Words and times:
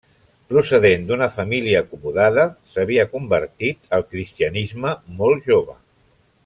Procedent 0.51 1.03
d'una 1.11 1.27
família 1.35 1.83
acomodada, 1.85 2.47
s'havia 2.71 3.07
convertit 3.13 3.95
al 3.99 4.09
cristianisme 4.15 4.99
molt 5.21 5.51
jove. 5.53 5.81